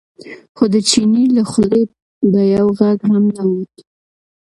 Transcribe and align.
خو 0.55 0.63
د 0.73 0.75
چیني 0.89 1.25
له 1.35 1.43
خولې 1.51 1.83
به 2.31 2.41
یو 2.55 2.67
غږ 2.79 2.97
هم 3.11 3.23
نه 3.35 3.43
ووت. 3.49 3.75